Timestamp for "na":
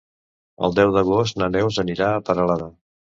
1.41-1.49